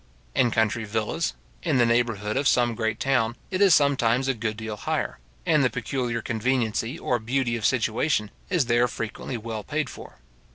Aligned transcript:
In 0.33 0.49
country 0.49 0.83
villas, 0.83 1.35
in 1.61 1.77
the 1.77 1.85
neighbourhood 1.85 2.35
of 2.35 2.47
some 2.47 2.73
great 2.73 2.99
town, 2.99 3.35
it 3.51 3.61
is 3.61 3.75
sometimes 3.75 4.27
a 4.27 4.33
good 4.33 4.57
deal 4.57 4.75
higher; 4.75 5.19
and 5.45 5.63
the 5.63 5.69
peculiar 5.69 6.23
conveniency 6.23 6.97
or 6.97 7.19
beauty 7.19 7.55
of 7.55 7.67
situation 7.67 8.31
is 8.49 8.65
there 8.65 8.87
frequently 8.87 9.35
very 9.35 9.45
well 9.45 9.63
paid 9.63 9.91
for. 9.91 10.17